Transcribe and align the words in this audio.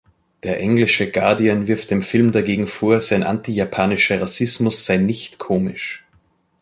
Der 0.41 0.59
englische 0.59 1.11
"Guardian" 1.11 1.67
wirft 1.67 1.91
dem 1.91 2.01
Film 2.01 2.31
dagegen 2.31 2.65
vor, 2.65 3.01
sein 3.01 3.21
„anti-japanischer 3.21 4.19
Rassismus“ 4.19 4.83
sei 4.83 4.97
nicht 4.97 5.37
komisch. 5.37 6.03